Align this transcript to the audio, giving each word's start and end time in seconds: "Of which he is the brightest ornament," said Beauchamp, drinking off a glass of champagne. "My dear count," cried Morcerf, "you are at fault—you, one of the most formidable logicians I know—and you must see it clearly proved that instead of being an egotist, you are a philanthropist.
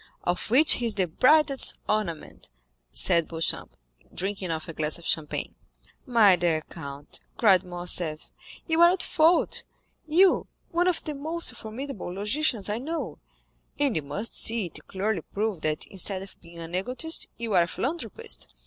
"Of 0.23 0.49
which 0.49 0.71
he 0.77 0.87
is 0.87 0.95
the 0.95 1.05
brightest 1.05 1.75
ornament," 1.87 2.49
said 2.91 3.27
Beauchamp, 3.27 3.77
drinking 4.11 4.49
off 4.49 4.67
a 4.67 4.73
glass 4.73 4.97
of 4.97 5.05
champagne. 5.05 5.53
"My 6.07 6.35
dear 6.35 6.61
count," 6.71 7.19
cried 7.37 7.63
Morcerf, 7.63 8.31
"you 8.65 8.81
are 8.81 8.89
at 8.93 9.03
fault—you, 9.03 10.47
one 10.71 10.87
of 10.87 11.03
the 11.03 11.13
most 11.13 11.51
formidable 11.53 12.11
logicians 12.11 12.67
I 12.67 12.79
know—and 12.79 13.95
you 13.95 14.01
must 14.01 14.33
see 14.35 14.65
it 14.65 14.87
clearly 14.87 15.21
proved 15.21 15.61
that 15.61 15.85
instead 15.85 16.23
of 16.23 16.35
being 16.41 16.57
an 16.57 16.73
egotist, 16.73 17.27
you 17.37 17.53
are 17.53 17.61
a 17.61 17.67
philanthropist. 17.67 18.47